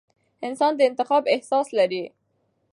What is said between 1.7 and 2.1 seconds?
لري.